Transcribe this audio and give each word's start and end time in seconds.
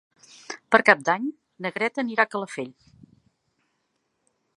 Per 0.75 0.79
Cap 0.85 1.03
d'Any 1.09 1.27
na 1.65 1.71
Greta 1.75 2.01
anirà 2.05 2.25
a 2.25 2.31
Calafell. 2.31 2.73